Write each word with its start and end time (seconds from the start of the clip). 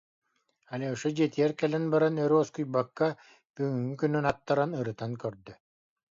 Алеша 0.73 1.09
дьиэтигэр 1.15 1.51
кэлэн 1.59 1.85
баран 1.93 2.15
өр 2.23 2.31
уоскуйбакка, 2.37 3.07
бүгүҥҥү 3.55 3.95
күнүн 3.99 4.25
аттаран, 4.31 4.71
ырытан 4.79 5.11
көрдө 5.23 5.51